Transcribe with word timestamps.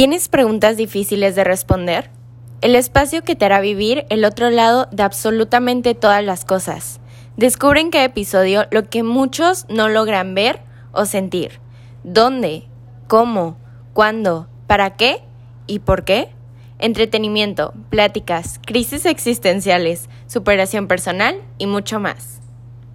¿Tienes 0.00 0.30
preguntas 0.30 0.78
difíciles 0.78 1.36
de 1.36 1.44
responder? 1.44 2.08
El 2.62 2.74
espacio 2.74 3.20
que 3.20 3.36
te 3.36 3.44
hará 3.44 3.60
vivir 3.60 4.06
el 4.08 4.24
otro 4.24 4.48
lado 4.48 4.88
de 4.90 5.02
absolutamente 5.02 5.94
todas 5.94 6.24
las 6.24 6.46
cosas. 6.46 7.00
Descubre 7.36 7.82
en 7.82 7.90
cada 7.90 8.06
episodio 8.06 8.64
lo 8.70 8.88
que 8.88 9.02
muchos 9.02 9.66
no 9.68 9.90
logran 9.90 10.34
ver 10.34 10.62
o 10.92 11.04
sentir. 11.04 11.60
¿Dónde? 12.02 12.64
¿Cómo? 13.08 13.58
¿Cuándo? 13.92 14.48
¿Para 14.66 14.96
qué? 14.96 15.20
¿Y 15.66 15.80
por 15.80 16.04
qué? 16.04 16.30
Entretenimiento, 16.78 17.74
pláticas, 17.90 18.58
crisis 18.64 19.04
existenciales, 19.04 20.08
superación 20.26 20.88
personal 20.88 21.42
y 21.58 21.66
mucho 21.66 22.00
más. 22.00 22.40